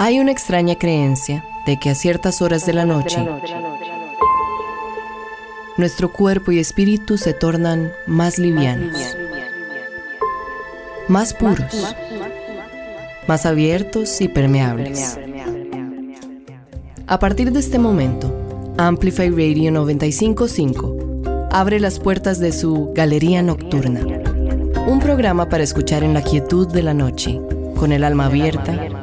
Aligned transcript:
Hay 0.00 0.20
una 0.20 0.30
extraña 0.30 0.76
creencia 0.76 1.44
de 1.66 1.76
que 1.80 1.90
a 1.90 1.96
ciertas 1.96 2.40
horas 2.40 2.64
de 2.64 2.72
la 2.72 2.86
noche 2.86 3.18
nuestro 5.76 6.12
cuerpo 6.12 6.52
y 6.52 6.60
espíritu 6.60 7.18
se 7.18 7.34
tornan 7.34 7.90
más 8.06 8.38
livianos, 8.38 8.96
más 11.08 11.34
puros, 11.34 11.96
más 13.26 13.44
abiertos 13.44 14.20
y 14.20 14.28
permeables. 14.28 15.18
A 17.08 17.18
partir 17.18 17.50
de 17.50 17.58
este 17.58 17.80
momento, 17.80 18.32
Amplify 18.76 19.30
Radio 19.30 19.72
955 19.72 21.48
abre 21.50 21.80
las 21.80 21.98
puertas 21.98 22.38
de 22.38 22.52
su 22.52 22.92
Galería 22.94 23.42
Nocturna, 23.42 24.02
un 24.86 25.00
programa 25.00 25.48
para 25.48 25.64
escuchar 25.64 26.04
en 26.04 26.14
la 26.14 26.22
quietud 26.22 26.68
de 26.68 26.84
la 26.84 26.94
noche, 26.94 27.40
con 27.74 27.90
el 27.90 28.04
alma 28.04 28.26
abierta 28.26 28.97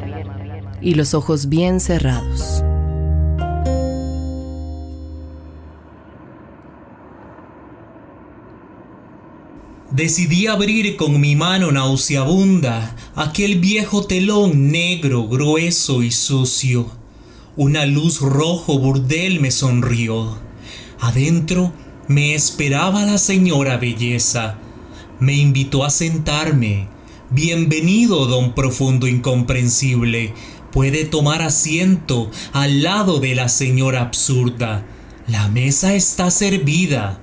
y 0.85 0.93
los 0.93 1.15
ojos 1.15 1.49
bien 1.49 1.79
cerrados. 1.79 2.63
Decidí 9.89 10.45
abrir 10.45 10.95
con 10.95 11.19
mi 11.19 11.35
mano 11.35 11.71
nauseabunda 11.71 12.95
aquel 13.15 13.59
viejo 13.59 14.03
telón 14.03 14.71
negro, 14.71 15.27
grueso 15.27 16.03
y 16.03 16.11
sucio. 16.11 16.85
Una 17.55 17.87
luz 17.87 18.21
rojo 18.21 18.77
burdel 18.77 19.39
me 19.39 19.49
sonrió. 19.49 20.37
Adentro 20.99 21.73
me 22.07 22.35
esperaba 22.35 23.05
la 23.05 23.17
señora 23.17 23.77
belleza. 23.77 24.59
Me 25.19 25.33
invitó 25.33 25.83
a 25.83 25.89
sentarme. 25.89 26.89
Bienvenido, 27.31 28.27
don 28.27 28.53
profundo 28.53 29.07
incomprensible 29.07 30.33
puede 30.75 31.05
tomar 31.05 31.41
asiento 31.41 32.29
al 32.51 32.83
lado 32.83 33.21
de 33.21 33.33
la 33.33 33.47
señora 33.47 34.01
absurda. 34.01 34.85
La 35.25 35.47
mesa 35.47 35.93
está 35.93 36.29
servida. 36.29 37.21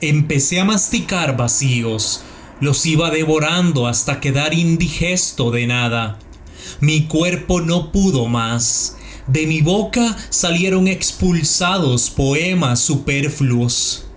Empecé 0.00 0.58
a 0.58 0.64
masticar 0.64 1.36
vacíos. 1.36 2.22
Los 2.58 2.84
iba 2.84 3.12
devorando 3.12 3.86
hasta 3.86 4.18
quedar 4.18 4.52
indigesto 4.52 5.52
de 5.52 5.68
nada. 5.68 6.18
Mi 6.80 7.04
cuerpo 7.04 7.60
no 7.60 7.92
pudo 7.92 8.26
más. 8.26 8.96
De 9.28 9.46
mi 9.46 9.60
boca 9.60 10.16
salieron 10.30 10.88
expulsados 10.88 12.10
poemas 12.10 12.80
superfluos. 12.80 14.08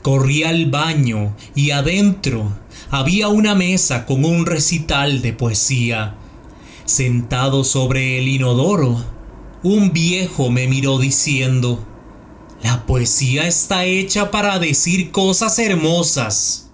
Corrí 0.00 0.44
al 0.44 0.70
baño 0.70 1.36
y 1.54 1.72
adentro 1.72 2.56
había 2.90 3.28
una 3.28 3.54
mesa 3.54 4.06
con 4.06 4.24
un 4.24 4.46
recital 4.46 5.20
de 5.20 5.34
poesía. 5.34 6.16
Sentado 6.84 7.64
sobre 7.64 8.18
el 8.18 8.28
inodoro, 8.28 9.02
un 9.62 9.92
viejo 9.92 10.50
me 10.50 10.66
miró 10.66 10.98
diciendo, 10.98 11.78
La 12.62 12.84
poesía 12.86 13.46
está 13.46 13.84
hecha 13.84 14.30
para 14.30 14.58
decir 14.58 15.10
cosas 15.10 15.58
hermosas. 15.58 16.70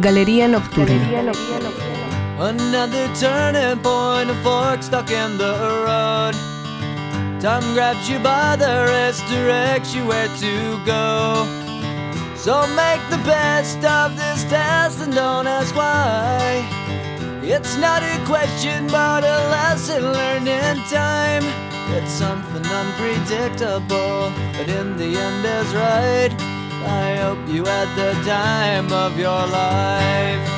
Galería 0.00 0.48
Nocturna. 0.48 1.08
Another 2.40 3.08
turning 3.16 3.82
point, 3.82 4.30
a 4.30 4.34
fork 4.44 4.80
stuck 4.80 5.10
in 5.10 5.36
the 5.38 5.52
road. 5.84 6.34
Time 7.40 7.74
grabs 7.74 8.08
you 8.08 8.20
by 8.20 8.54
the 8.54 8.86
wrist, 8.86 9.26
directs 9.26 9.92
you 9.92 10.06
where 10.06 10.28
to 10.38 10.78
go. 10.86 11.57
So 12.48 12.66
make 12.68 13.02
the 13.10 13.22
best 13.28 13.84
of 13.84 14.16
this 14.16 14.42
test 14.44 15.00
and 15.00 15.12
don't 15.12 15.46
ask 15.46 15.76
why. 15.76 16.64
It's 17.42 17.76
not 17.76 18.02
a 18.02 18.24
question, 18.24 18.86
but 18.86 19.22
a 19.22 19.38
lesson 19.52 20.02
learned 20.02 20.48
in 20.48 20.78
time. 20.84 21.44
It's 21.94 22.10
something 22.10 22.64
unpredictable, 22.64 24.32
but 24.56 24.66
in 24.66 24.96
the 24.96 25.10
end 25.26 25.44
is 25.44 25.74
right. 25.74 26.32
I 26.86 27.16
hope 27.16 27.46
you 27.54 27.66
had 27.66 27.94
the 27.98 28.14
time 28.24 28.94
of 28.94 29.18
your 29.18 29.46
life. 29.46 30.57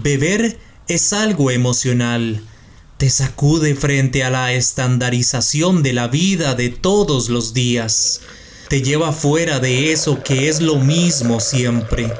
Beber 0.00 0.56
es 0.86 1.12
algo 1.12 1.50
emocional. 1.50 2.40
Te 2.98 3.10
sacude 3.10 3.74
frente 3.74 4.22
a 4.22 4.30
la 4.30 4.52
estandarización 4.52 5.82
de 5.82 5.92
la 5.92 6.06
vida 6.06 6.54
de 6.54 6.68
todos 6.68 7.28
los 7.28 7.52
días. 7.52 8.20
Te 8.68 8.80
lleva 8.80 9.12
fuera 9.12 9.58
de 9.58 9.90
eso 9.90 10.22
que 10.22 10.48
es 10.48 10.60
lo 10.60 10.76
mismo 10.76 11.40
siempre. 11.40 12.12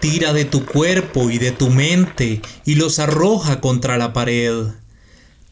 Tira 0.00 0.32
de 0.32 0.44
tu 0.44 0.66
cuerpo 0.66 1.30
y 1.30 1.38
de 1.38 1.52
tu 1.52 1.70
mente 1.70 2.40
y 2.64 2.74
los 2.74 2.98
arroja 2.98 3.60
contra 3.60 3.96
la 3.96 4.12
pared. 4.12 4.64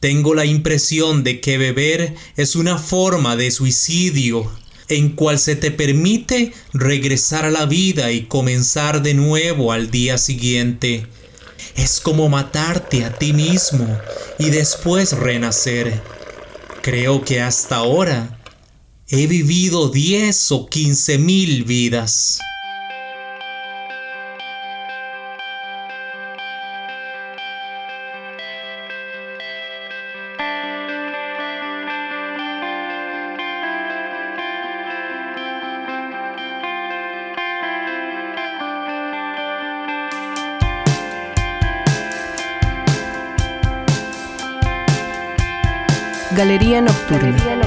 Tengo 0.01 0.35
la 0.35 0.47
impresión 0.47 1.23
de 1.23 1.41
que 1.41 1.59
beber 1.59 2.17
es 2.37 2.57
una 2.57 2.77
forma 2.77 3.37
de 3.37 3.53
suicidio 3.53 4.51
en 4.89 5.11
cual 5.11 5.39
se 5.39 5.55
te 5.55 5.71
permite 5.71 6.53
regresar 6.73 7.45
a 7.45 7.51
la 7.51 7.67
vida 7.67 8.11
y 8.11 8.23
comenzar 8.23 9.01
de 9.01 9.15
nuevo 9.15 9.71
al 9.71 9.93
día 9.93 10.19
siguiente. 10.19 11.07
Es 11.77 12.01
como 12.01 12.29
matarte 12.29 13.05
a 13.05 13.13
ti 13.13 13.33
mismo 13.33 13.87
y 14.39 14.51
después 14.51 15.13
renacer. 15.13 16.01
Creo 16.83 17.25
que 17.25 17.41
hasta 17.41 17.77
ahora 17.77 18.39
he 19.09 19.27
vivido 19.27 19.89
10 19.89 20.53
o 20.53 20.69
15 20.69 21.19
mil 21.19 21.65
vidas. 21.65 22.39
Galería 46.73 46.81
Nocturna. 46.81 47.62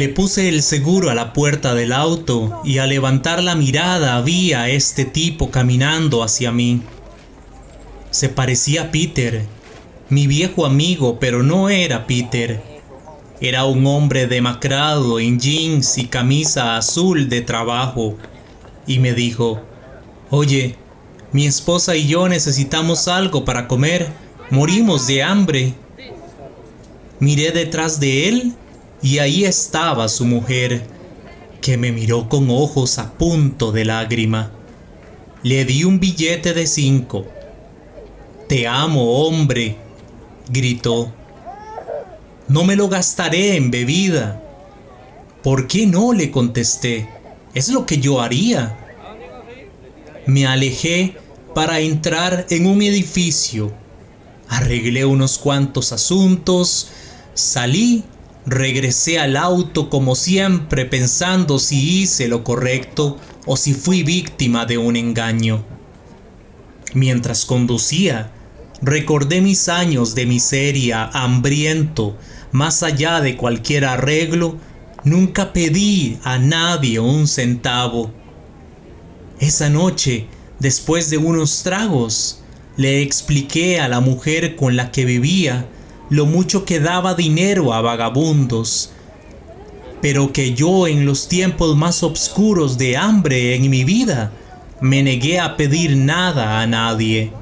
Le 0.00 0.08
puse 0.08 0.48
el 0.48 0.62
seguro 0.62 1.10
a 1.10 1.14
la 1.14 1.34
puerta 1.34 1.74
del 1.74 1.92
auto 1.92 2.62
y 2.64 2.78
al 2.78 2.88
levantar 2.88 3.42
la 3.42 3.54
mirada 3.54 4.18
vi 4.22 4.54
a 4.54 4.70
este 4.70 5.04
tipo 5.04 5.50
caminando 5.50 6.22
hacia 6.22 6.50
mí. 6.52 6.80
Se 8.10 8.30
parecía 8.30 8.84
a 8.84 8.90
Peter, 8.92 9.44
mi 10.08 10.26
viejo 10.26 10.64
amigo, 10.64 11.18
pero 11.20 11.42
no 11.42 11.68
era 11.68 12.06
Peter. 12.06 12.62
Era 13.42 13.66
un 13.66 13.86
hombre 13.86 14.26
demacrado 14.26 15.20
en 15.20 15.38
jeans 15.38 15.98
y 15.98 16.06
camisa 16.06 16.78
azul 16.78 17.28
de 17.28 17.42
trabajo. 17.42 18.16
Y 18.86 19.00
me 19.00 19.12
dijo, 19.12 19.60
Oye, 20.30 20.76
mi 21.30 21.44
esposa 21.44 21.94
y 21.94 22.06
yo 22.06 22.26
necesitamos 22.26 23.06
algo 23.06 23.44
para 23.44 23.68
comer. 23.68 24.08
Morimos 24.48 25.06
de 25.06 25.22
hambre. 25.22 25.74
Miré 27.18 27.50
detrás 27.50 28.00
de 28.00 28.30
él 28.30 28.54
y 29.02 29.18
ahí 29.18 29.44
estaba 29.44 30.08
su 30.08 30.24
mujer, 30.24 30.82
que 31.60 31.76
me 31.76 31.92
miró 31.92 32.28
con 32.28 32.50
ojos 32.50 32.98
a 32.98 33.12
punto 33.12 33.72
de 33.72 33.84
lágrima. 33.84 34.50
Le 35.42 35.64
di 35.64 35.84
un 35.84 36.00
billete 36.00 36.52
de 36.52 36.66
cinco. 36.66 37.26
Te 38.48 38.66
amo, 38.66 39.24
hombre, 39.24 39.76
gritó. 40.50 41.12
No 42.48 42.64
me 42.64 42.76
lo 42.76 42.88
gastaré 42.88 43.56
en 43.56 43.70
bebida. 43.70 44.42
¿Por 45.42 45.66
qué 45.66 45.86
no? 45.86 46.12
le 46.12 46.30
contesté. 46.30 47.08
Es 47.54 47.70
lo 47.70 47.86
que 47.86 47.98
yo 47.98 48.20
haría. 48.20 48.76
Me 50.26 50.46
alejé 50.46 51.16
para 51.54 51.80
entrar 51.80 52.46
en 52.50 52.66
un 52.66 52.82
edificio. 52.82 53.72
Arreglé 54.48 55.04
unos 55.04 55.38
cuantos 55.38 55.92
asuntos, 55.92 56.88
salí, 57.34 58.04
regresé 58.46 59.18
al 59.18 59.36
auto 59.36 59.90
como 59.90 60.14
siempre 60.14 60.84
pensando 60.84 61.58
si 61.58 62.00
hice 62.00 62.28
lo 62.28 62.42
correcto 62.44 63.18
o 63.46 63.56
si 63.56 63.74
fui 63.74 64.02
víctima 64.02 64.66
de 64.66 64.78
un 64.78 64.96
engaño. 64.96 65.64
Mientras 66.94 67.44
conducía, 67.44 68.32
recordé 68.82 69.40
mis 69.40 69.68
años 69.68 70.14
de 70.14 70.26
miseria, 70.26 71.10
hambriento, 71.12 72.16
más 72.52 72.82
allá 72.82 73.20
de 73.20 73.36
cualquier 73.36 73.84
arreglo, 73.84 74.56
nunca 75.04 75.52
pedí 75.52 76.18
a 76.24 76.38
nadie 76.38 76.98
un 76.98 77.28
centavo. 77.28 78.12
Esa 79.38 79.70
noche, 79.70 80.26
después 80.58 81.10
de 81.10 81.18
unos 81.18 81.62
tragos, 81.62 82.42
le 82.76 83.02
expliqué 83.02 83.80
a 83.80 83.88
la 83.88 84.00
mujer 84.00 84.56
con 84.56 84.76
la 84.76 84.90
que 84.90 85.04
vivía 85.04 85.66
lo 86.10 86.26
mucho 86.26 86.64
que 86.64 86.80
daba 86.80 87.14
dinero 87.14 87.72
a 87.72 87.80
vagabundos, 87.80 88.90
pero 90.02 90.32
que 90.32 90.54
yo 90.54 90.86
en 90.86 91.06
los 91.06 91.28
tiempos 91.28 91.76
más 91.76 92.02
oscuros 92.02 92.76
de 92.78 92.96
hambre 92.96 93.54
en 93.54 93.70
mi 93.70 93.84
vida 93.84 94.32
me 94.80 95.02
negué 95.02 95.38
a 95.38 95.56
pedir 95.56 95.96
nada 95.96 96.60
a 96.60 96.66
nadie. 96.66 97.32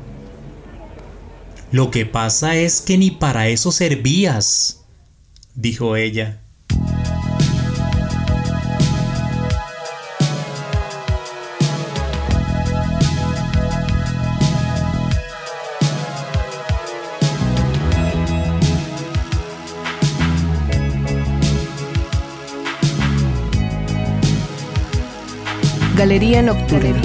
Lo 1.71 1.91
que 1.91 2.05
pasa 2.07 2.57
es 2.57 2.81
que 2.81 2.99
ni 2.99 3.11
para 3.11 3.49
eso 3.49 3.73
servías, 3.73 4.85
dijo 5.55 5.97
ella. 5.97 6.43
Galería 25.99 26.43
Nocturna. 26.43 27.03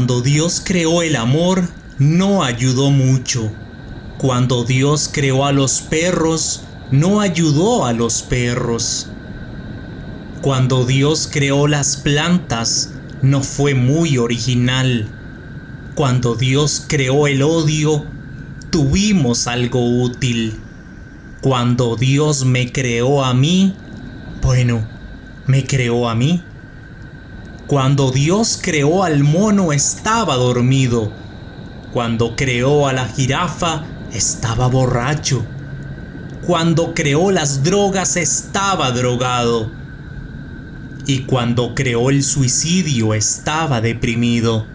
Cuando 0.00 0.22
Dios 0.22 0.62
creó 0.64 1.02
el 1.02 1.14
amor, 1.14 1.68
no 1.98 2.42
ayudó 2.42 2.90
mucho. 2.90 3.52
Cuando 4.16 4.64
Dios 4.64 5.10
creó 5.12 5.44
a 5.44 5.52
los 5.52 5.82
perros, 5.82 6.62
no 6.90 7.20
ayudó 7.20 7.84
a 7.84 7.92
los 7.92 8.22
perros. 8.22 9.10
Cuando 10.40 10.86
Dios 10.86 11.28
creó 11.30 11.66
las 11.66 11.98
plantas, 11.98 12.94
no 13.20 13.42
fue 13.42 13.74
muy 13.74 14.16
original. 14.16 15.06
Cuando 15.94 16.34
Dios 16.34 16.82
creó 16.88 17.26
el 17.26 17.42
odio, 17.42 18.06
tuvimos 18.70 19.46
algo 19.48 19.86
útil. 20.02 20.54
Cuando 21.42 21.96
Dios 21.96 22.46
me 22.46 22.72
creó 22.72 23.22
a 23.22 23.34
mí, 23.34 23.74
bueno, 24.40 24.82
me 25.46 25.66
creó 25.66 26.08
a 26.08 26.14
mí. 26.14 26.42
Cuando 27.70 28.10
Dios 28.10 28.58
creó 28.60 29.04
al 29.04 29.22
mono 29.22 29.72
estaba 29.72 30.34
dormido. 30.34 31.12
Cuando 31.92 32.34
creó 32.34 32.88
a 32.88 32.92
la 32.92 33.06
jirafa 33.06 33.84
estaba 34.12 34.66
borracho. 34.66 35.46
Cuando 36.44 36.94
creó 36.94 37.30
las 37.30 37.62
drogas 37.62 38.16
estaba 38.16 38.90
drogado. 38.90 39.70
Y 41.06 41.20
cuando 41.20 41.76
creó 41.76 42.10
el 42.10 42.24
suicidio 42.24 43.14
estaba 43.14 43.80
deprimido. 43.80 44.66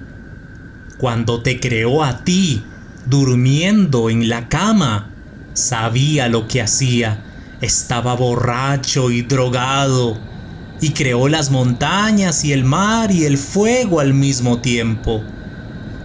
Cuando 0.97 1.41
te 1.41 1.59
creó 1.59 2.01
a 2.01 2.23
ti, 2.23 2.63
durmiendo 3.07 4.09
en 4.09 4.29
la 4.29 4.47
cama, 4.47 5.09
sabía 5.53 6.29
lo 6.29 6.47
que 6.47 6.61
hacía. 6.61 7.25
Estaba 7.59 8.15
borracho 8.15 9.11
y 9.11 9.21
drogado 9.21 10.33
y 10.81 10.91
creó 10.91 11.27
las 11.27 11.51
montañas 11.51 12.43
y 12.43 12.53
el 12.53 12.63
mar 12.63 13.11
y 13.11 13.25
el 13.25 13.37
fuego 13.37 13.99
al 13.99 14.13
mismo 14.13 14.59
tiempo. 14.59 15.23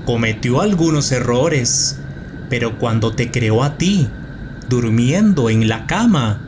Cometió 0.06 0.60
algunos 0.60 1.12
errores, 1.12 1.98
pero 2.48 2.78
cuando 2.78 3.14
te 3.14 3.30
creó 3.30 3.62
a 3.62 3.76
ti, 3.76 4.08
durmiendo 4.68 5.50
en 5.50 5.68
la 5.68 5.86
cama, 5.86 6.46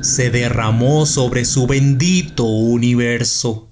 se 0.00 0.30
derramó 0.30 1.06
sobre 1.06 1.44
su 1.44 1.66
bendito 1.66 2.44
universo. 2.44 3.69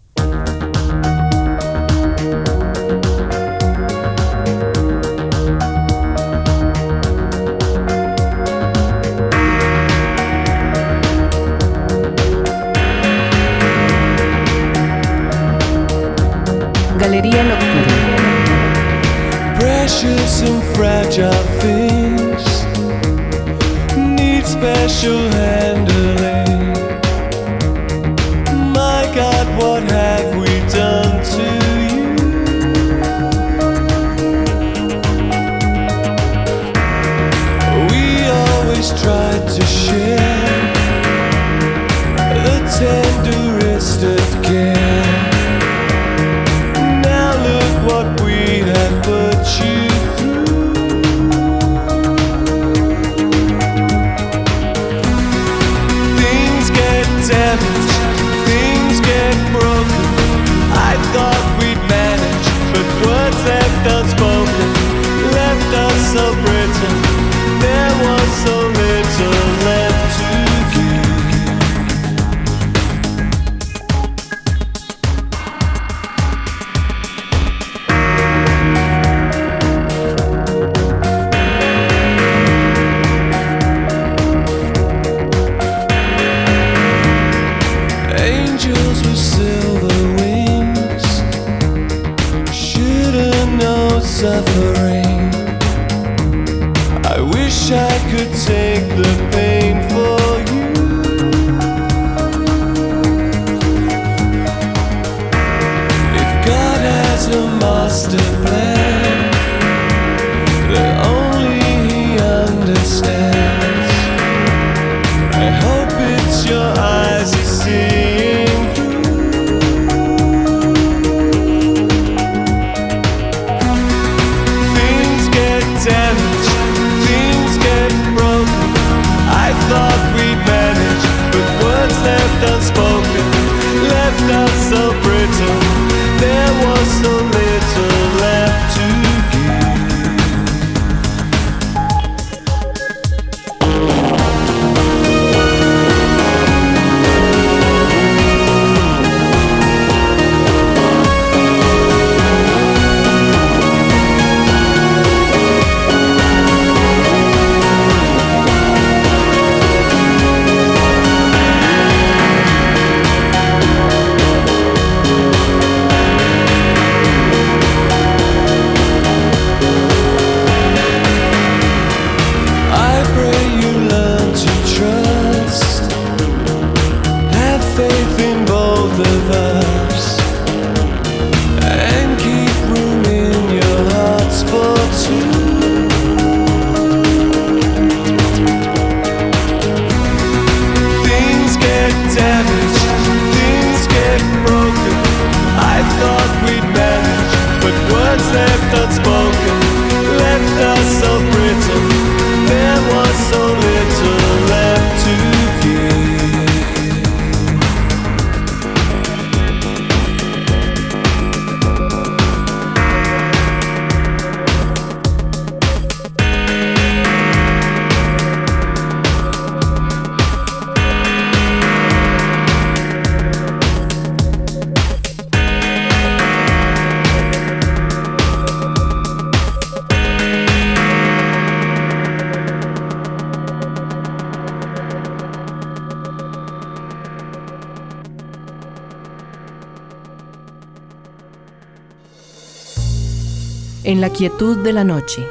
La 244.09 244.15
quietud 244.15 244.57
de 244.65 244.73
la 244.73 244.85
noche. 244.85 245.23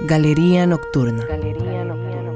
Galería 0.00 0.66
nocturna. 0.66 1.24
Galería 1.26 1.84
nocturna. 1.84 2.32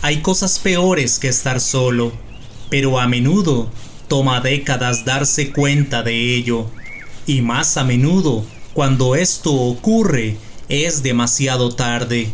Hay 0.00 0.22
cosas 0.22 0.58
peores 0.58 1.18
que 1.18 1.28
estar 1.28 1.60
solo, 1.60 2.12
pero 2.70 2.98
a 2.98 3.06
menudo 3.06 3.68
toma 4.08 4.40
décadas 4.40 5.04
darse 5.04 5.52
cuenta 5.52 6.02
de 6.02 6.34
ello. 6.34 6.64
Y 7.26 7.42
más 7.42 7.76
a 7.76 7.84
menudo, 7.84 8.46
cuando 8.72 9.16
esto 9.16 9.52
ocurre, 9.52 10.38
es 10.70 11.02
demasiado 11.02 11.74
tarde 11.74 12.32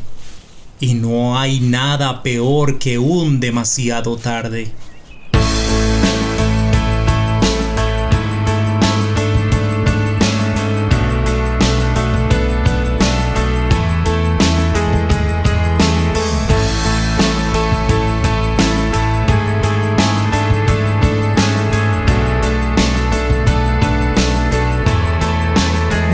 y 0.80 0.94
no 0.94 1.38
hay 1.38 1.60
nada 1.60 2.22
peor 2.22 2.78
que 2.78 2.98
un 2.98 3.38
demasiado 3.38 4.16
tarde. 4.16 4.72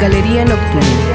Galería 0.00 0.44
Nocturna. 0.44 1.05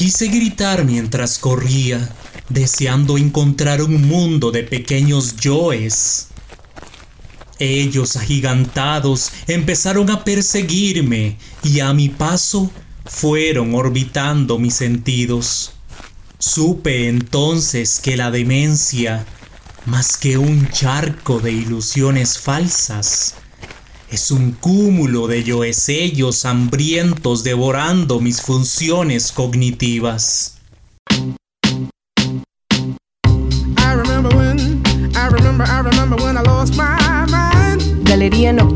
Quise 0.00 0.28
gritar 0.28 0.86
mientras 0.86 1.38
corría, 1.38 2.08
deseando 2.48 3.18
encontrar 3.18 3.82
un 3.82 4.08
mundo 4.08 4.50
de 4.50 4.62
pequeños 4.62 5.36
yoes. 5.36 6.28
Ellos 7.58 8.16
agigantados 8.16 9.30
empezaron 9.46 10.08
a 10.08 10.24
perseguirme 10.24 11.36
y 11.62 11.80
a 11.80 11.92
mi 11.92 12.08
paso 12.08 12.70
fueron 13.04 13.74
orbitando 13.74 14.58
mis 14.58 14.72
sentidos. 14.72 15.72
Supe 16.38 17.06
entonces 17.06 18.00
que 18.02 18.16
la 18.16 18.30
demencia, 18.30 19.26
más 19.84 20.16
que 20.16 20.38
un 20.38 20.70
charco 20.70 21.40
de 21.40 21.52
ilusiones 21.52 22.38
falsas, 22.38 23.34
es 24.10 24.32
un 24.32 24.50
cúmulo 24.50 25.28
de 25.28 25.44
yoesellos 25.44 26.44
hambrientos 26.44 27.44
devorando 27.44 28.18
mis 28.18 28.42
funciones 28.42 29.30
cognitivas. 29.30 30.58
Galería 38.02 38.52
no 38.52 38.69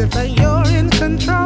if 0.00 0.14
you're 0.38 0.66
in 0.68 0.88
control. 0.90 1.37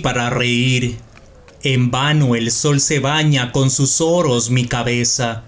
Para 0.00 0.30
reír. 0.30 0.98
En 1.64 1.90
vano 1.90 2.36
el 2.36 2.52
sol 2.52 2.80
se 2.80 3.00
baña 3.00 3.50
con 3.50 3.68
sus 3.68 4.00
oros 4.00 4.48
mi 4.48 4.66
cabeza. 4.66 5.42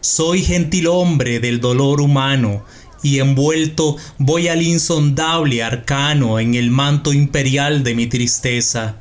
Soy 0.00 0.42
gentil 0.42 0.88
hombre 0.88 1.38
del 1.38 1.60
dolor 1.60 2.00
humano 2.00 2.64
y 3.04 3.20
envuelto 3.20 3.96
voy 4.18 4.48
al 4.48 4.62
insondable 4.62 5.62
arcano 5.62 6.40
en 6.40 6.56
el 6.56 6.72
manto 6.72 7.12
imperial 7.12 7.84
de 7.84 7.94
mi 7.94 8.08
tristeza. 8.08 8.96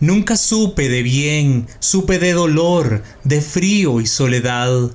Nunca 0.00 0.36
supe 0.36 0.88
de 0.88 1.04
bien, 1.04 1.68
supe 1.78 2.18
de 2.18 2.32
dolor, 2.32 3.04
de 3.22 3.40
frío 3.40 4.00
y 4.00 4.06
soledad. 4.06 4.90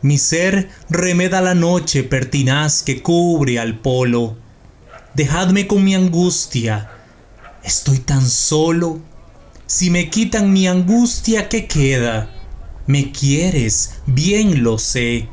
Mi 0.00 0.18
ser 0.18 0.68
remeda 0.90 1.40
la 1.42 1.54
noche 1.54 2.02
pertinaz 2.02 2.82
que 2.82 3.02
cubre 3.02 3.60
al 3.60 3.78
polo. 3.78 4.36
Dejadme 5.14 5.68
con 5.68 5.84
mi 5.84 5.94
angustia. 5.94 6.90
Estoy 7.64 7.98
tan 7.98 8.28
solo. 8.28 9.00
Si 9.66 9.90
me 9.90 10.10
quitan 10.10 10.52
mi 10.52 10.66
angustia, 10.66 11.48
¿qué 11.48 11.66
queda? 11.66 12.28
Me 12.86 13.12
quieres, 13.12 13.94
bien 14.06 14.64
lo 14.64 14.78
sé. 14.78 15.28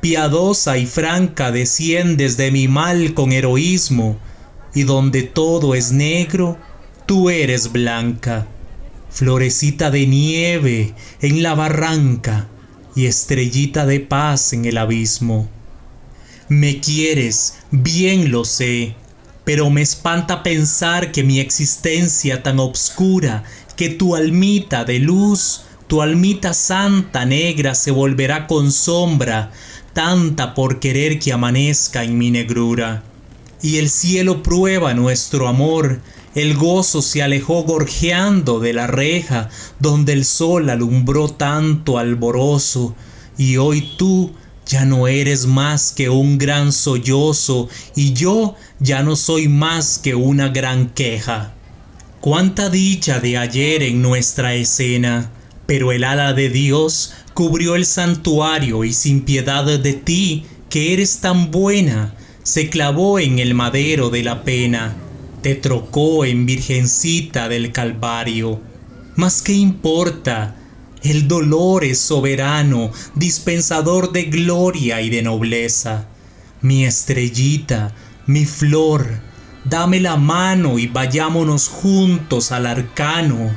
Piadosa 0.00 0.76
y 0.78 0.86
franca 0.86 1.52
desciendes 1.52 2.36
de 2.36 2.50
mi 2.50 2.68
mal 2.68 3.14
con 3.14 3.32
heroísmo, 3.32 4.18
y 4.74 4.82
donde 4.82 5.22
todo 5.22 5.74
es 5.74 5.92
negro, 5.92 6.58
tú 7.06 7.30
eres 7.30 7.72
blanca. 7.72 8.46
Florecita 9.10 9.90
de 9.90 10.06
nieve 10.06 10.94
en 11.22 11.42
la 11.42 11.54
barranca 11.54 12.48
y 12.94 13.06
estrellita 13.06 13.86
de 13.86 14.00
paz 14.00 14.52
en 14.52 14.64
el 14.64 14.78
abismo. 14.78 15.48
Me 16.48 16.80
quieres, 16.80 17.58
bien 17.70 18.30
lo 18.30 18.44
sé, 18.44 18.96
pero 19.46 19.70
me 19.70 19.80
espanta 19.80 20.42
pensar 20.42 21.12
que 21.12 21.22
mi 21.22 21.38
existencia 21.38 22.42
tan 22.42 22.58
obscura, 22.58 23.44
que 23.76 23.88
tu 23.88 24.16
almita 24.16 24.84
de 24.84 24.98
luz, 24.98 25.62
tu 25.86 26.02
almita 26.02 26.52
santa 26.52 27.24
negra 27.24 27.76
se 27.76 27.92
volverá 27.92 28.48
con 28.48 28.72
sombra, 28.72 29.52
tanta 29.92 30.52
por 30.52 30.80
querer 30.80 31.20
que 31.20 31.32
amanezca 31.32 32.02
en 32.02 32.18
mi 32.18 32.32
negrura. 32.32 33.04
Y 33.62 33.76
el 33.76 33.88
cielo 33.88 34.42
prueba 34.42 34.94
nuestro 34.94 35.46
amor, 35.46 36.00
el 36.34 36.56
gozo 36.56 37.00
se 37.00 37.22
alejó 37.22 37.62
gorjeando 37.62 38.58
de 38.58 38.72
la 38.72 38.88
reja 38.88 39.48
donde 39.78 40.12
el 40.12 40.24
sol 40.24 40.70
alumbró 40.70 41.28
tanto 41.28 41.98
alborozo, 41.98 42.96
y 43.38 43.58
hoy 43.58 43.92
tú 43.96 44.32
ya 44.66 44.84
no 44.84 45.06
eres 45.06 45.46
más 45.46 45.92
que 45.92 46.10
un 46.10 46.38
gran 46.38 46.72
sollozo, 46.72 47.68
y 47.94 48.12
yo 48.12 48.56
ya 48.80 49.02
no 49.02 49.16
soy 49.16 49.48
más 49.48 49.98
que 49.98 50.14
una 50.14 50.48
gran 50.48 50.90
queja. 50.90 51.54
Cuánta 52.20 52.68
dicha 52.68 53.20
de 53.20 53.38
ayer 53.38 53.82
en 53.84 54.02
nuestra 54.02 54.54
escena, 54.54 55.30
pero 55.66 55.92
el 55.92 56.04
ala 56.04 56.32
de 56.32 56.48
Dios 56.48 57.14
cubrió 57.34 57.76
el 57.76 57.86
santuario 57.86 58.84
y 58.84 58.92
sin 58.92 59.22
piedad 59.22 59.64
de 59.64 59.92
ti, 59.92 60.44
que 60.68 60.92
eres 60.92 61.20
tan 61.20 61.50
buena, 61.50 62.14
se 62.42 62.68
clavó 62.68 63.18
en 63.18 63.38
el 63.38 63.54
madero 63.54 64.10
de 64.10 64.22
la 64.22 64.42
pena, 64.42 64.96
te 65.42 65.54
trocó 65.54 66.24
en 66.24 66.46
virgencita 66.46 67.48
del 67.48 67.70
Calvario. 67.72 68.60
Mas 69.14 69.42
qué 69.42 69.52
importa, 69.52 70.56
el 71.10 71.28
dolor 71.28 71.84
es 71.84 71.98
soberano, 71.98 72.90
dispensador 73.14 74.12
de 74.12 74.24
gloria 74.24 75.00
y 75.00 75.10
de 75.10 75.22
nobleza. 75.22 76.06
Mi 76.60 76.84
estrellita, 76.84 77.94
mi 78.26 78.44
flor, 78.44 79.20
dame 79.64 80.00
la 80.00 80.16
mano 80.16 80.78
y 80.78 80.86
vayámonos 80.86 81.68
juntos 81.68 82.52
al 82.52 82.66
arcano, 82.66 83.56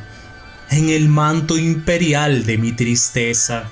en 0.69 0.89
el 0.89 1.09
manto 1.09 1.57
imperial 1.57 2.45
de 2.45 2.57
mi 2.57 2.71
tristeza. 2.71 3.69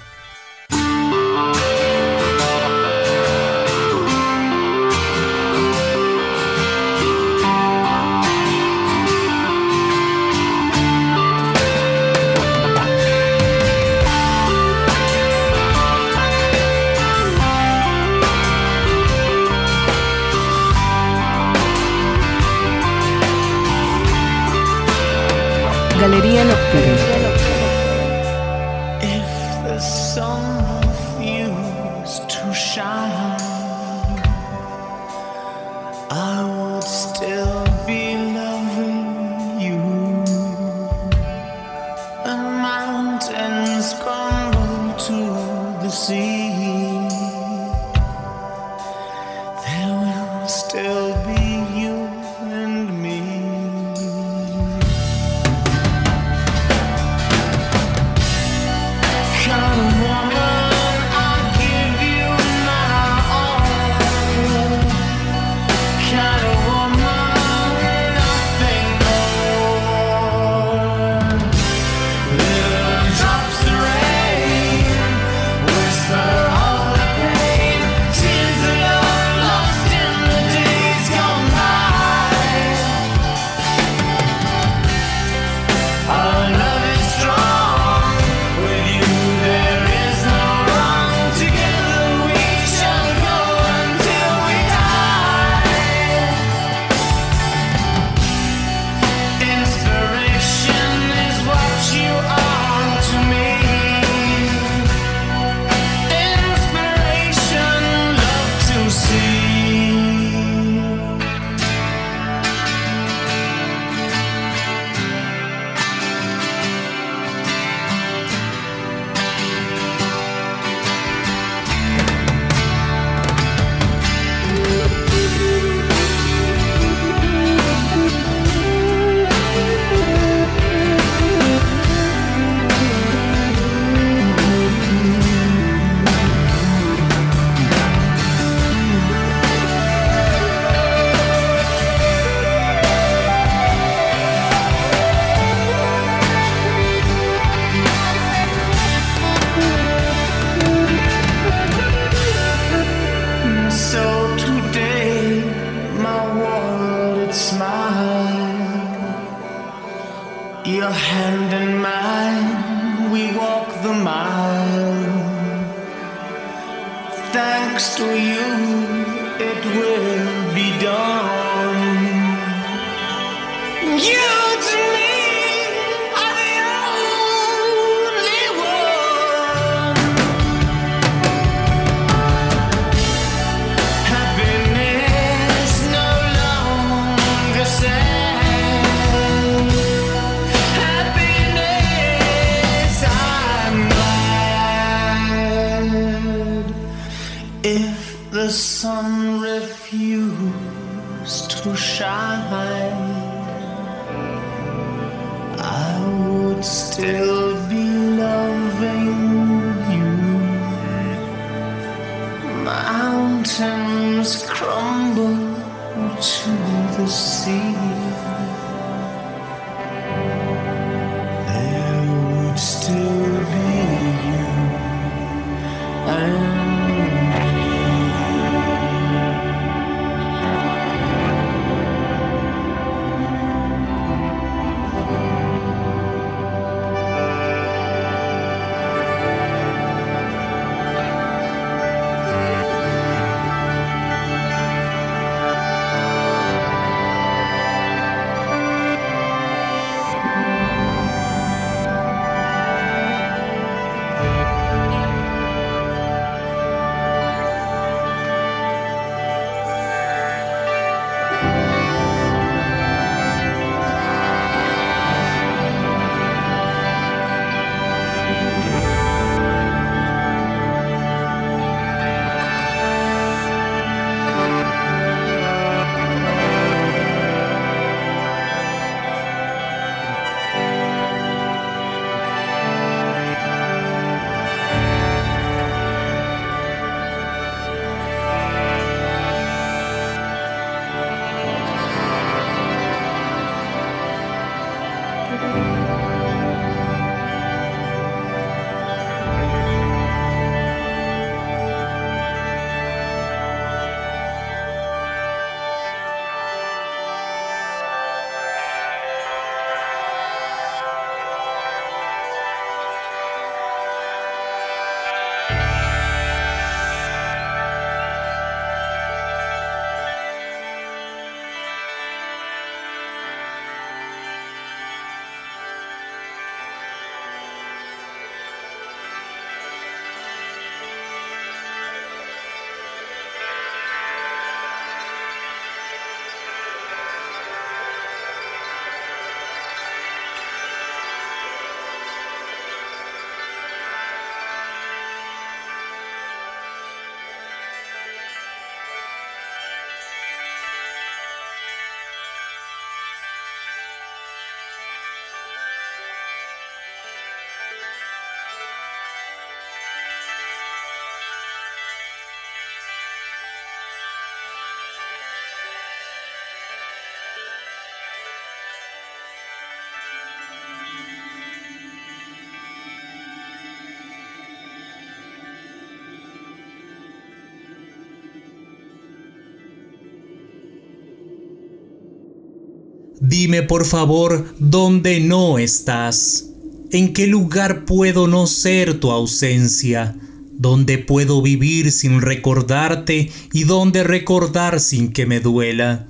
Dime 383.19 383.63
por 383.63 383.85
favor 383.85 384.53
dónde 384.59 385.19
no 385.19 385.57
estás. 385.57 386.45
¿En 386.91 387.13
qué 387.13 387.25
lugar 387.25 387.85
puedo 387.85 388.27
no 388.27 388.45
ser 388.45 388.99
tu 388.99 389.11
ausencia? 389.11 390.15
¿Dónde 390.51 390.99
puedo 390.99 391.41
vivir 391.41 391.91
sin 391.91 392.21
recordarte 392.21 393.31
y 393.53 393.63
dónde 393.63 394.03
recordar 394.03 394.79
sin 394.79 395.11
que 395.11 395.25
me 395.25 395.39
duela? 395.39 396.07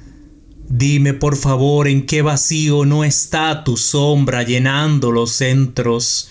Dime 0.70 1.14
por 1.14 1.38
favor 1.38 1.88
en 1.88 2.06
qué 2.06 2.22
vacío 2.22 2.86
no 2.86 3.06
está 3.06 3.64
tu 3.64 3.78
sombra 3.78 4.44
llenando 4.44 5.12
los 5.12 5.32
centros, 5.32 6.30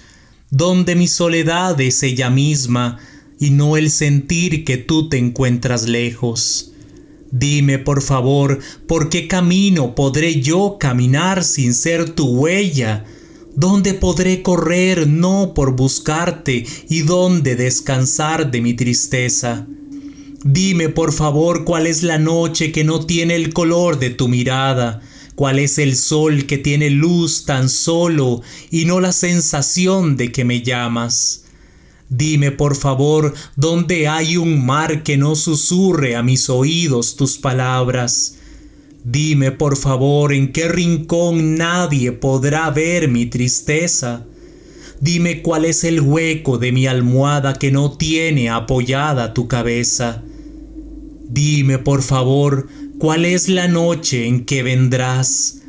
donde 0.51 0.95
mi 0.95 1.09
soledad 1.09 1.81
es 1.81 2.03
ella 2.03 2.29
misma 2.29 2.99
y 3.41 3.51
no 3.51 3.79
el 3.79 3.91
sentir 3.91 4.65
que 4.65 4.77
tú 4.77 5.09
te 5.09 5.17
encuentras 5.17 5.89
lejos. 5.89 6.73
Dime 7.31 7.79
por 7.79 8.03
favor 8.03 8.61
por 8.87 9.09
qué 9.09 9.27
camino 9.27 9.95
podré 9.95 10.41
yo 10.41 10.77
caminar 10.79 11.43
sin 11.43 11.75
ser 11.75 12.11
tu 12.11 12.27
huella, 12.27 13.05
dónde 13.55 13.95
podré 13.95 14.43
correr 14.43 15.09
no 15.09 15.53
por 15.55 15.75
buscarte 15.75 16.65
y 16.89 17.03
dónde 17.03 17.57
descansar 17.57 18.51
de 18.51 18.61
mi 18.61 18.75
tristeza. 18.75 19.67
Dime 20.45 20.89
por 20.89 21.13
favor 21.13 21.65
cuál 21.65 21.89
es 21.89 22.05
la 22.05 22.19
noche 22.19 22.71
que 22.71 22.85
no 22.85 23.05
tiene 23.05 23.35
el 23.35 23.53
color 23.53 23.99
de 23.99 24.11
tu 24.11 24.29
mirada, 24.29 25.01
cuál 25.35 25.59
es 25.59 25.79
el 25.79 25.97
sol 25.97 26.47
que 26.47 26.59
tiene 26.59 26.91
luz 26.91 27.45
tan 27.45 27.69
solo 27.69 28.43
y 28.71 28.85
no 28.85 29.01
la 29.01 29.11
sensación 29.11 30.17
de 30.17 30.31
que 30.31 30.45
me 30.45 30.63
llamas. 30.63 31.46
Dime 32.09 32.53
por 32.53 32.77
favor 32.77 33.35
dónde 33.57 34.07
hay 34.07 34.37
un 34.37 34.65
mar 34.65 35.03
que 35.03 35.17
no 35.17 35.35
susurre 35.35 36.15
a 36.15 36.23
mis 36.23 36.49
oídos 36.49 37.17
tus 37.17 37.37
palabras. 37.37 38.39
Dime 39.03 39.51
por 39.51 39.77
favor 39.77 40.33
en 40.33 40.53
qué 40.53 40.69
rincón 40.69 41.57
nadie 41.57 42.13
podrá 42.13 42.71
ver 42.71 43.09
mi 43.09 43.27
tristeza. 43.27 44.25
Dime 45.01 45.43
cuál 45.43 45.65
es 45.65 45.83
el 45.83 46.01
hueco 46.01 46.59
de 46.59 46.71
mi 46.73 46.87
almohada 46.87 47.55
que 47.55 47.73
no 47.73 47.97
tiene 47.97 48.51
apoyada 48.51 49.35
tu 49.35 49.49
cabeza. 49.49 50.23
Dime 51.29 51.79
por 51.79 52.03
favor 52.03 52.69
cuál 52.99 53.25
es 53.25 53.49
la 53.49 53.67
noche 53.67 54.27
en 54.27 54.45
que 54.45 54.63
vendrás 54.63 55.61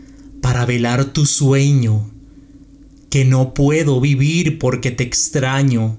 para 0.41 0.65
velar 0.65 1.05
tu 1.05 1.25
sueño, 1.25 2.11
que 3.09 3.25
no 3.25 3.55
puedo 3.55 3.99
vivir 3.99 4.59
porque 4.59 4.91
te 4.91 5.03
extraño 5.03 5.97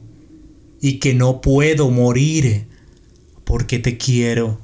y 0.80 0.98
que 0.98 1.14
no 1.14 1.40
puedo 1.40 1.90
morir 1.90 2.66
porque 3.44 3.78
te 3.78 3.96
quiero. 3.96 4.58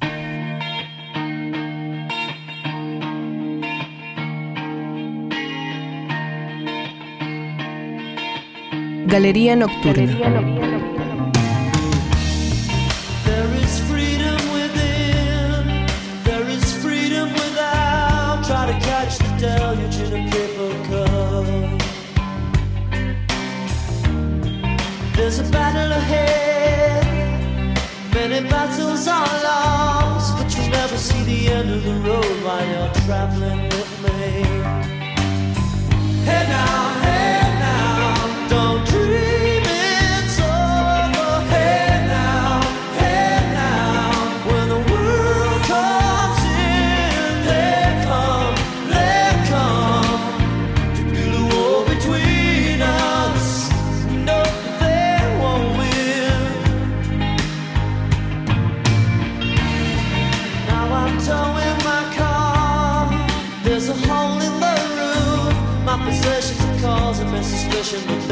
Galería 9.07 9.55
Nocturna. 9.55 10.11
There 13.23 13.63
is 13.63 13.79
freedom 13.87 14.37
within, 14.51 15.85
there 16.23 16.49
is 16.49 16.73
freedom 16.81 17.31
without. 17.31 18.43
Try 18.45 18.65
to 18.67 18.79
catch 18.85 19.17
the 19.19 19.27
deluge 19.37 19.99
in 19.99 20.27
a 20.27 20.31
paper 20.31 20.44
There's 25.25 25.39
a 25.39 25.51
battle 25.51 25.91
ahead, 25.91 27.03
many 28.13 28.47
battles 28.47 29.07
are 29.07 29.43
lost, 29.43 30.37
but 30.37 30.55
you'll 30.55 30.69
never 30.69 30.97
see 30.97 31.23
the 31.23 31.47
end 31.47 31.71
of 31.71 31.83
the 31.83 31.95
road 32.07 32.43
while 32.43 32.63
you're 32.63 32.93
traveling 33.07 33.63
with 33.63 34.03
me. 34.03 34.43
Hey 36.29 36.45
now, 36.47 37.01
hey 37.01 37.54
me 68.03 68.25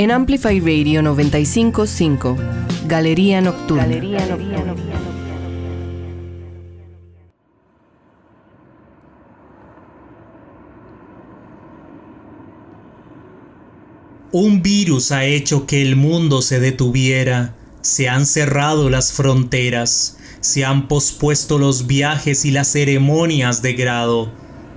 En 0.00 0.10
Amplify 0.10 0.58
Radio 0.60 1.02
955, 1.02 2.34
Galería 2.86 3.42
Nocturna. 3.42 3.86
Un 14.32 14.62
virus 14.62 15.12
ha 15.12 15.26
hecho 15.26 15.66
que 15.66 15.82
el 15.82 15.96
mundo 15.96 16.40
se 16.40 16.60
detuviera, 16.60 17.54
se 17.82 18.08
han 18.08 18.24
cerrado 18.24 18.88
las 18.88 19.12
fronteras, 19.12 20.16
se 20.40 20.64
han 20.64 20.88
pospuesto 20.88 21.58
los 21.58 21.86
viajes 21.86 22.46
y 22.46 22.52
las 22.52 22.68
ceremonias 22.72 23.60
de 23.60 23.74
grado. 23.74 24.32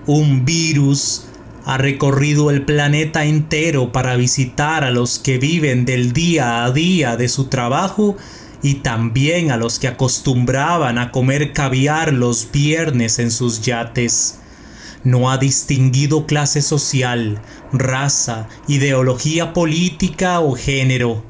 Un 0.06 0.44
virus 0.44 1.28
ha 1.66 1.78
recorrido 1.78 2.52
el 2.52 2.64
planeta 2.66 3.26
entero 3.26 3.92
para 3.92 4.16
visitar 4.16 4.84
a 4.84 4.92
los 4.92 5.20
que 5.20 5.38
viven 5.38 5.86
del 5.86 6.12
día 6.12 6.66
a 6.66 6.72
día 6.72 7.16
de 7.16 7.30
su 7.30 7.46
trabajo 7.46 8.18
y 8.62 8.76
también 8.76 9.52
a 9.52 9.58
los 9.58 9.80
que 9.80 9.88
acostumbraban 9.88 10.98
a 10.98 11.12
comer 11.12 11.54
caviar 11.54 12.14
los 12.14 12.50
viernes 12.52 13.20
en 13.20 13.32
sus 13.32 13.62
yates. 13.62 14.40
No 15.04 15.30
ha 15.30 15.38
distinguido 15.38 16.26
clase 16.26 16.62
social, 16.62 17.42
raza, 17.74 18.48
ideología 18.68 19.52
política 19.54 20.40
o 20.40 20.56
género. 20.56 21.24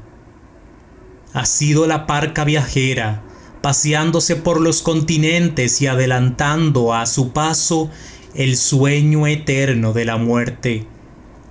Ha 1.32 1.44
sido 1.44 1.88
la 1.88 2.06
parca 2.06 2.44
viajera, 2.44 3.24
paseándose 3.62 4.36
por 4.36 4.60
los 4.60 4.82
continentes 4.82 5.82
y 5.82 5.88
adelantando 5.88 6.94
a 6.94 7.06
su 7.06 7.32
paso 7.32 7.90
el 8.34 8.56
sueño 8.56 9.26
eterno 9.26 9.92
de 9.92 10.04
la 10.04 10.16
muerte. 10.16 10.86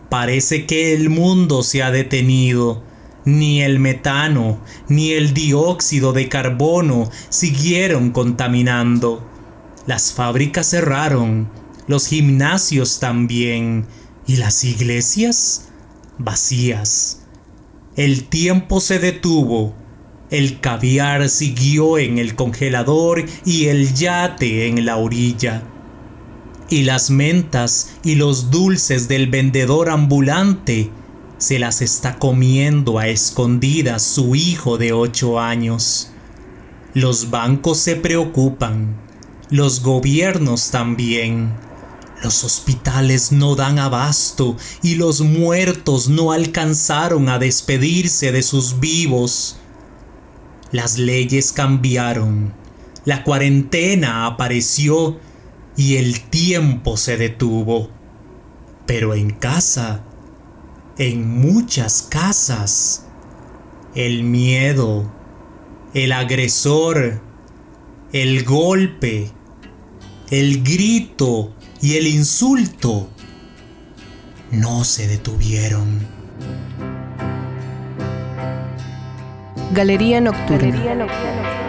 Parece 0.10 0.66
que 0.66 0.94
el 0.94 1.10
mundo 1.10 1.64
se 1.64 1.82
ha 1.82 1.92
detenido. 1.92 2.84
Ni 3.26 3.62
el 3.62 3.80
metano, 3.80 4.60
ni 4.90 5.12
el 5.12 5.34
dióxido 5.34 6.12
de 6.12 6.28
carbono 6.28 7.10
siguieron 7.30 8.12
contaminando. 8.12 9.26
Las 9.88 10.12
fábricas 10.12 10.70
cerraron, 10.70 11.50
los 11.88 12.08
gimnasios 12.08 13.00
también, 13.00 13.88
y 14.28 14.36
las 14.36 14.64
iglesias 14.66 15.70
vacías. 16.18 17.22
El 17.96 18.26
tiempo 18.26 18.82
se 18.82 19.00
detuvo, 19.00 19.74
el 20.30 20.60
caviar 20.60 21.30
siguió 21.30 21.98
en 21.98 22.18
el 22.18 22.36
congelador 22.36 23.26
y 23.46 23.66
el 23.66 23.94
yate 23.94 24.68
en 24.68 24.86
la 24.86 24.98
orilla. 24.98 25.64
Y 26.74 26.82
las 26.82 27.12
mentas 27.12 27.92
y 28.04 28.16
los 28.16 28.50
dulces 28.50 29.08
del 29.08 29.28
vendedor 29.28 29.92
ambulante 29.92 30.90
se 31.38 31.60
las 31.60 31.84
está 31.84 32.18
comiendo 32.18 32.98
a 32.98 33.10
escondidas 33.10 34.02
su 34.02 34.34
hijo 34.34 34.80
de 34.80 34.92
ocho 34.92 35.40
años. 35.40 36.10
Los 36.96 37.30
bancos 37.30 37.78
se 37.78 37.96
preocupan, 37.96 38.96
los 39.52 39.84
gobiernos 39.84 40.72
también. 40.72 41.54
Los 42.24 42.44
hospitales 42.44 43.32
no 43.32 43.56
dan 43.56 43.78
abasto 43.78 44.58
y 44.82 44.96
los 44.96 45.22
muertos 45.22 46.10
no 46.10 46.32
alcanzaron 46.32 47.30
a 47.30 47.38
despedirse 47.38 48.32
de 48.32 48.42
sus 48.42 48.80
vivos. 48.80 49.58
Las 50.72 50.98
leyes 50.98 51.52
cambiaron, 51.52 52.52
la 53.06 53.24
cuarentena 53.24 54.26
apareció 54.26 55.20
y 55.76 55.98
el 55.98 56.22
tiempo 56.22 56.98
se 56.98 57.18
detuvo. 57.18 57.90
Pero 58.86 59.14
en 59.14 59.32
casa, 59.32 60.04
en 60.98 61.40
muchas 61.40 62.02
casas, 62.02 63.06
el 63.96 64.24
miedo, 64.24 65.12
el 65.94 66.12
agresor, 66.12 67.22
el 68.12 68.44
golpe, 68.44 69.32
el 70.30 70.64
grito, 70.64 71.54
y 71.84 71.98
el 71.98 72.08
insulto 72.08 73.10
no 74.52 74.86
se 74.86 75.06
detuvieron. 75.10 76.08
Galería 79.74 80.22
Nocturna. 80.22 80.78
I 80.78 81.63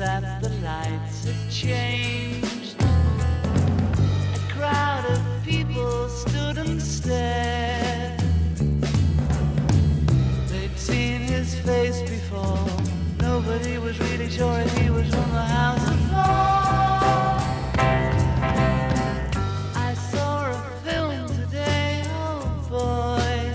that 0.00 0.42
the 0.42 0.48
lights 0.64 1.26
had 1.26 1.50
changed. 1.50 2.74
A 2.80 4.52
crowd 4.54 5.04
of 5.10 5.20
people 5.44 6.08
stood 6.08 6.56
and 6.56 6.80
stared. 6.80 8.18
They'd 10.48 10.78
seen 10.78 11.20
his 11.20 11.54
face 11.54 12.00
before. 12.00 12.66
Nobody 13.18 13.76
was 13.76 14.00
really 14.00 14.30
sure 14.30 14.58
if 14.60 14.74
he 14.78 14.88
was 14.88 15.06
from 15.10 15.30
the 15.32 15.46
house 15.58 15.86
of. 15.90 16.00
I 19.76 19.92
saw 20.12 20.50
a 20.50 20.62
film 20.82 21.28
today, 21.28 22.04
oh 22.06 22.40
boy. 22.70 23.52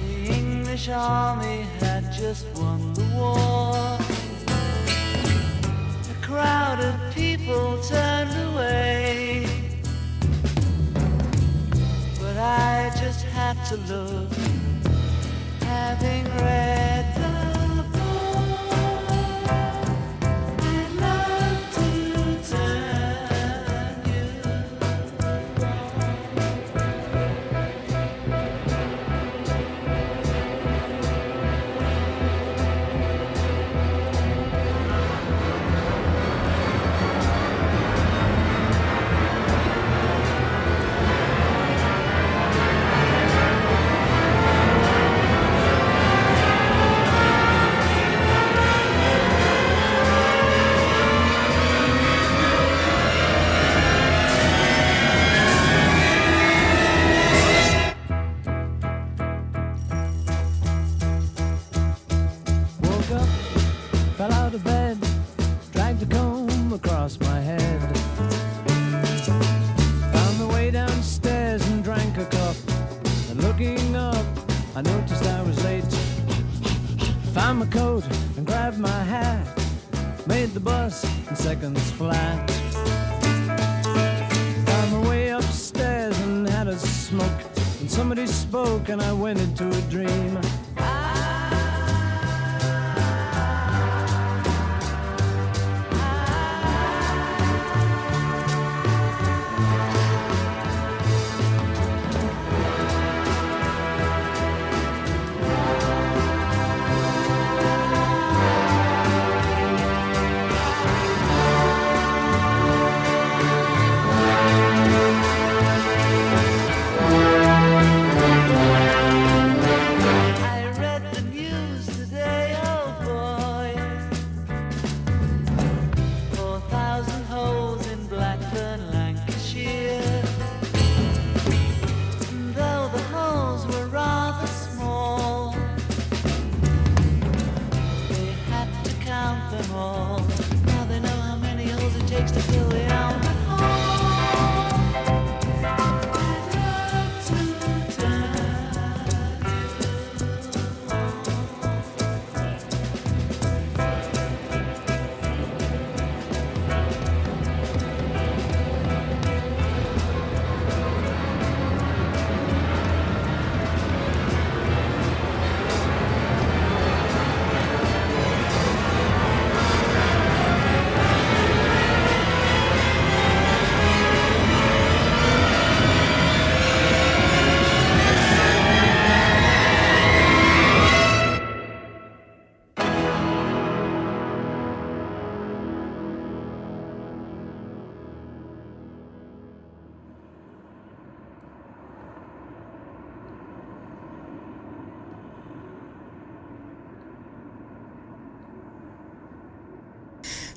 The 0.00 0.32
English 0.40 0.88
army 0.88 1.66
had 1.78 2.10
just 2.12 2.46
won 2.56 2.91
people 7.42 7.78
turned 7.82 8.30
away. 8.50 9.46
But 12.20 12.36
I 12.36 12.90
just 13.00 13.24
had 13.24 13.56
to 13.66 13.76
look, 13.92 14.32
having 15.60 16.24
read 16.36 16.81
seconds 81.52 81.81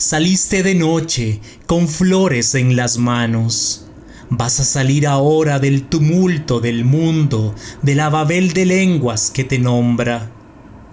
Saliste 0.07 0.61
de 0.61 0.75
noche 0.75 1.39
con 1.65 1.87
flores 1.87 2.53
en 2.53 2.75
las 2.75 2.99
manos. 2.99 3.87
Vas 4.29 4.59
a 4.59 4.63
salir 4.63 5.07
ahora 5.07 5.57
del 5.57 5.87
tumulto 5.87 6.59
del 6.59 6.85
mundo, 6.85 7.55
de 7.81 7.95
la 7.95 8.11
babel 8.11 8.53
de 8.53 8.67
lenguas 8.67 9.31
que 9.31 9.43
te 9.43 9.57
nombra. 9.57 10.31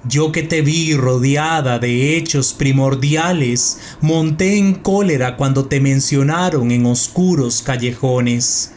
Yo 0.09 0.33
que 0.33 0.43
te 0.43 0.63
vi 0.63 0.95
rodeada 0.95 1.79
de 1.79 2.17
hechos 2.17 2.55
primordiales, 2.55 3.81
monté 4.01 4.57
en 4.57 4.77
cólera 4.77 5.37
cuando 5.37 5.67
te 5.67 5.79
mencionaron 5.79 6.71
en 6.71 6.87
oscuros 6.87 7.61
callejones. 7.61 8.73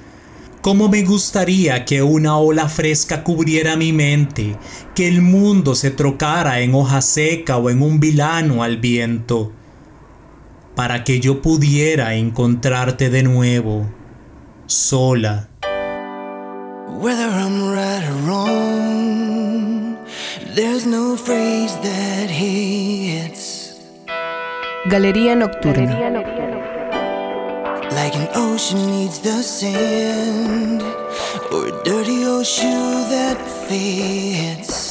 Cómo 0.60 0.90
me 0.90 1.04
gustaría 1.04 1.86
que 1.86 2.04
una 2.04 2.38
ola 2.38 2.68
fresca 2.68 3.24
cubriera 3.24 3.78
mi 3.78 3.94
mente, 3.94 4.58
que 4.96 5.08
el 5.08 5.22
mundo 5.22 5.76
se 5.76 5.92
trocara 5.92 6.60
en 6.60 6.76
hoja 6.76 7.02
seca 7.02 7.56
o 7.56 7.70
en 7.70 7.82
un 7.82 8.02
vilano 8.02 8.64
al 8.64 8.76
viento, 8.76 9.54
para 10.76 11.04
que 11.04 11.20
yo 11.20 11.42
pudiera 11.42 12.16
encontrarte 12.16 13.10
de 13.10 13.24
nuevo, 13.24 13.86
sola. 14.68 15.50
Whether 17.00 17.30
I'm 17.30 17.74
right 17.74 18.04
or 18.08 18.16
wrong, 18.28 19.98
there's 20.56 20.86
no 20.86 21.16
phrase 21.18 21.76
that 21.82 22.30
hits 22.30 23.76
Galería 24.88 25.36
Nocturna. 25.36 25.94
like 27.92 28.16
an 28.16 28.28
ocean 28.36 28.86
needs 28.92 29.20
the 29.20 29.42
sand 29.42 30.82
or 31.52 31.68
a 31.68 31.84
dirty 31.84 32.26
old 32.26 32.46
shoe 32.46 33.06
that 33.10 33.38
fits. 33.68 34.85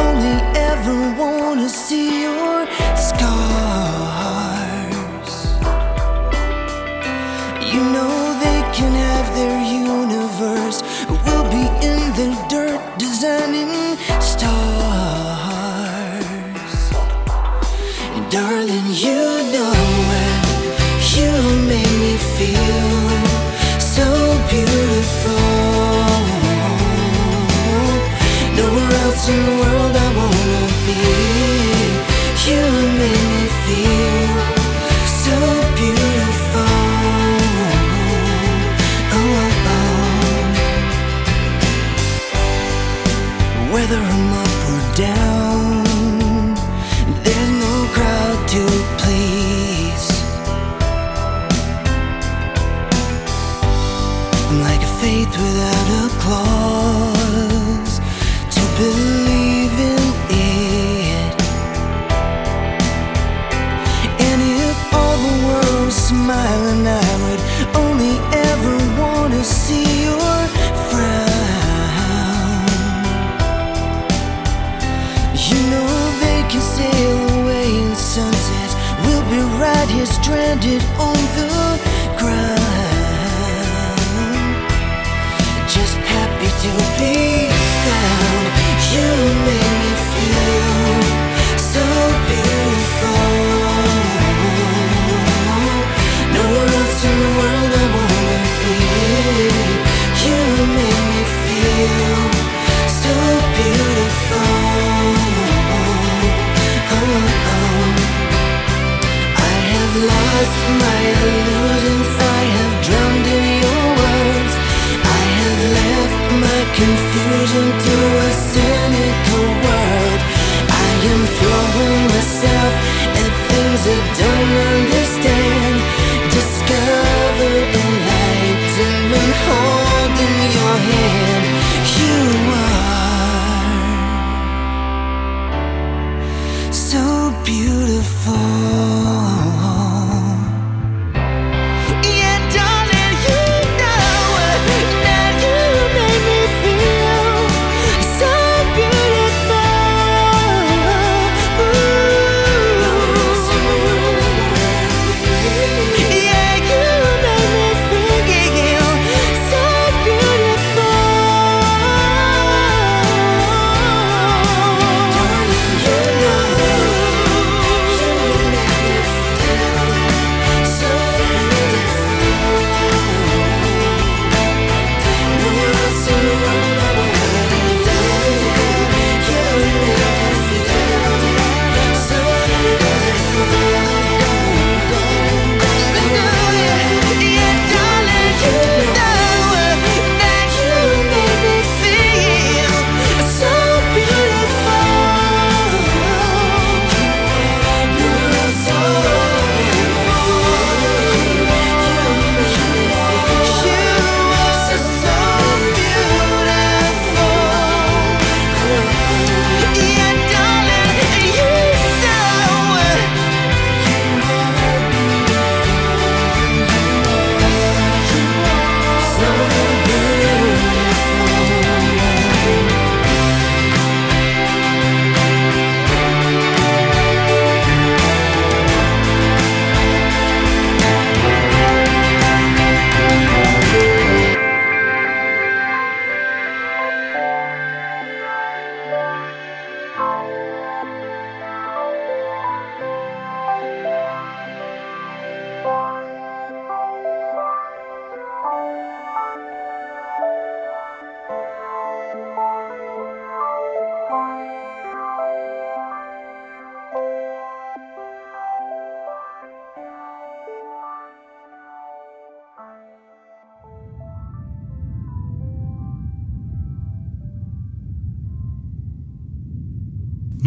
Only 0.00 0.36
ever 0.54 1.14
wanna 1.18 1.68
see 1.68 2.22
you. 2.22 2.47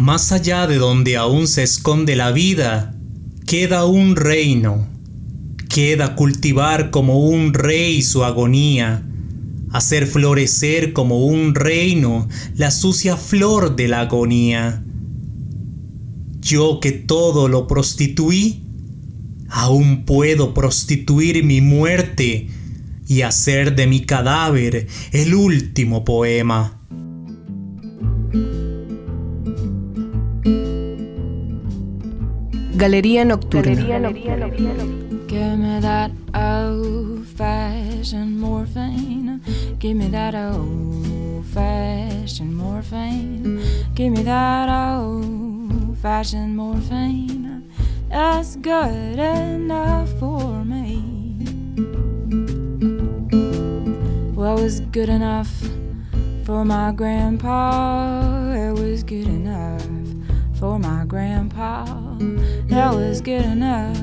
Más 0.02 0.32
allá 0.32 0.66
de 0.66 0.78
donde 0.78 1.16
aún 1.16 1.46
se 1.46 1.62
esconde 1.62 2.16
la 2.16 2.32
vida, 2.32 2.92
queda 3.46 3.84
un 3.84 4.16
reino. 4.16 4.88
Queda 5.68 6.16
cultivar 6.16 6.90
como 6.90 7.20
un 7.20 7.54
rey 7.54 8.02
su 8.02 8.24
agonía, 8.24 9.06
hacer 9.70 10.08
florecer 10.08 10.92
como 10.92 11.24
un 11.24 11.54
reino 11.54 12.28
la 12.56 12.72
sucia 12.72 13.16
flor 13.16 13.76
de 13.76 13.86
la 13.86 14.00
agonía. 14.00 14.82
Yo 16.40 16.80
que 16.80 16.90
todo 16.90 17.46
lo 17.46 17.68
prostituí, 17.68 18.64
aún 19.50 20.04
puedo 20.04 20.52
prostituir 20.52 21.44
mi 21.44 21.60
muerte 21.60 22.48
y 23.06 23.22
hacer 23.22 23.76
de 23.76 23.86
mi 23.86 24.00
cadáver 24.00 24.88
el 25.12 25.32
último 25.36 26.04
poema. 26.04 26.81
Galería 32.82 33.24
Nocturna. 33.24 34.10
Give 35.28 35.56
me 35.56 35.78
that 35.78 36.10
old 36.34 37.28
fashioned 37.28 38.40
morphine. 38.40 39.40
Give 39.78 39.96
me 39.96 40.08
that 40.08 40.34
old 40.34 41.46
fashioned 41.54 42.56
morphine. 42.56 43.62
Give 43.94 44.10
me 44.10 44.24
that 44.24 44.68
old 44.98 45.96
fashioned 45.98 46.56
morphine. 46.56 47.70
That's 48.08 48.56
good 48.56 49.16
enough 49.16 50.08
for 50.18 50.64
me. 50.64 51.04
Well, 54.34 54.58
it 54.58 54.62
was 54.62 54.80
good 54.90 55.08
enough 55.08 55.52
for 56.44 56.64
my 56.64 56.90
grandpa. 56.90 58.54
It 58.54 58.72
was 58.72 59.04
good 59.04 59.28
enough 59.28 59.41
for 60.62 60.78
my 60.78 61.04
grandpa. 61.04 61.84
That 62.68 62.94
was 62.94 63.20
good 63.20 63.44
enough 63.44 63.98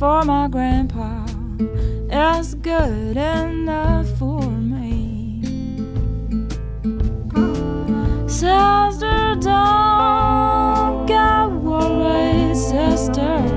for 0.00 0.24
my 0.24 0.48
grandpa. 0.48 1.24
That's 2.08 2.54
good 2.54 3.16
enough 3.16 4.08
for 4.18 4.42
me. 4.42 5.42
Sister, 8.26 9.36
don't 9.40 11.06
get 11.06 11.50
worried. 11.62 12.56
Sister, 12.56 13.55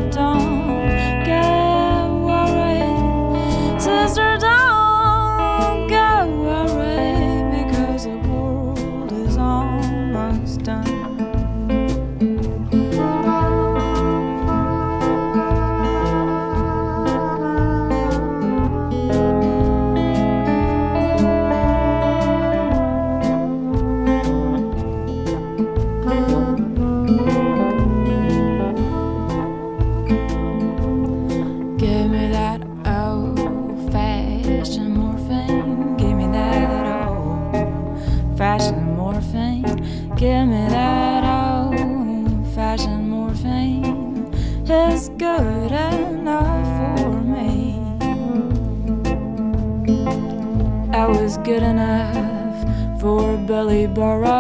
good 51.50 51.64
enough 51.64 53.02
for 53.02 53.36
Billy 53.38 53.88
Burrows. 53.88 54.39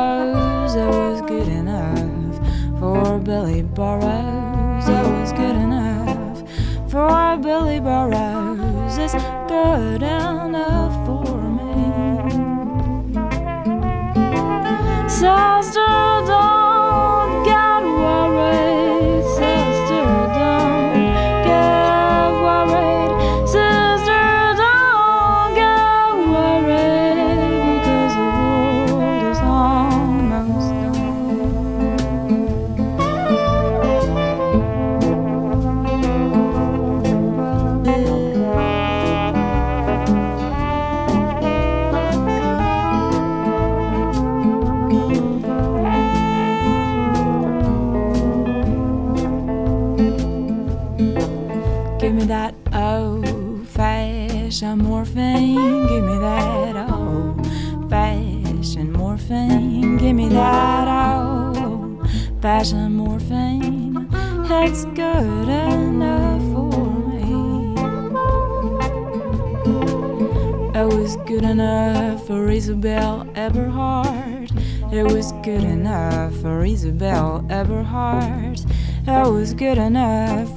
heart. 77.89 78.59
That 79.05 79.27
was 79.27 79.53
good 79.53 79.77
enough. 79.79 80.49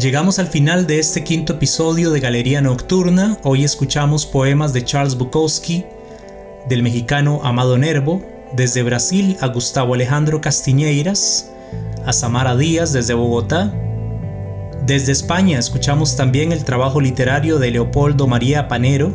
Llegamos 0.00 0.38
al 0.38 0.46
final 0.46 0.86
de 0.86 0.98
este 0.98 1.24
quinto 1.24 1.52
episodio 1.52 2.10
de 2.10 2.20
Galería 2.20 2.62
Nocturna. 2.62 3.36
Hoy 3.42 3.64
escuchamos 3.64 4.24
poemas 4.24 4.72
de 4.72 4.82
Charles 4.82 5.18
Bukowski, 5.18 5.84
del 6.70 6.82
mexicano 6.82 7.42
Amado 7.44 7.76
Nervo, 7.76 8.22
desde 8.56 8.82
Brasil 8.82 9.36
a 9.42 9.48
Gustavo 9.48 9.92
Alejandro 9.92 10.40
Castiñeiras, 10.40 11.52
a 12.06 12.14
Samara 12.14 12.56
Díaz 12.56 12.94
desde 12.94 13.12
Bogotá. 13.12 13.74
Desde 14.86 15.12
España 15.12 15.58
escuchamos 15.58 16.16
también 16.16 16.52
el 16.52 16.64
trabajo 16.64 17.02
literario 17.02 17.58
de 17.58 17.70
Leopoldo 17.70 18.26
María 18.26 18.68
Panero 18.68 19.12